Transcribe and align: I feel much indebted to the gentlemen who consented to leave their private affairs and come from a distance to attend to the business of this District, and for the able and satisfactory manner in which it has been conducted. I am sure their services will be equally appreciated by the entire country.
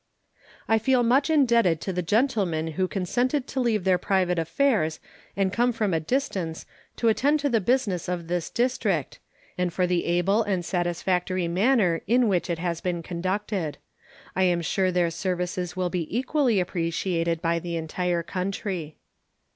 I 0.67 0.79
feel 0.79 1.03
much 1.03 1.29
indebted 1.29 1.79
to 1.81 1.93
the 1.93 2.01
gentlemen 2.01 2.69
who 2.69 2.87
consented 2.87 3.45
to 3.45 3.59
leave 3.59 3.83
their 3.83 3.99
private 3.99 4.39
affairs 4.39 4.99
and 5.37 5.53
come 5.53 5.71
from 5.71 5.93
a 5.93 5.99
distance 5.99 6.65
to 6.95 7.07
attend 7.07 7.39
to 7.41 7.49
the 7.49 7.61
business 7.61 8.09
of 8.09 8.27
this 8.27 8.49
District, 8.49 9.19
and 9.59 9.71
for 9.71 9.85
the 9.85 10.05
able 10.05 10.41
and 10.41 10.65
satisfactory 10.65 11.47
manner 11.47 12.01
in 12.07 12.27
which 12.27 12.49
it 12.49 12.57
has 12.57 12.81
been 12.81 13.03
conducted. 13.03 13.77
I 14.35 14.45
am 14.45 14.63
sure 14.63 14.91
their 14.91 15.11
services 15.11 15.75
will 15.75 15.91
be 15.91 16.07
equally 16.17 16.59
appreciated 16.59 17.39
by 17.39 17.59
the 17.59 17.75
entire 17.75 18.23
country. 18.23 18.95